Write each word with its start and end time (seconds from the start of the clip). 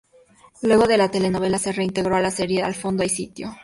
Luego 0.63 0.87
de 0.87 0.97
la 0.97 1.11
telenovela, 1.11 1.59
se 1.59 1.73
reintegró 1.73 2.15
a 2.15 2.21
la 2.21 2.31
serie 2.31 2.63
"Al 2.63 2.73
fondo 2.73 3.03
hay 3.03 3.09
sitio". 3.09 3.55